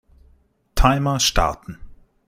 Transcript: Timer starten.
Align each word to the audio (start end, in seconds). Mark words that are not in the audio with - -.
Timer 0.73 1.19
starten. 1.19 1.77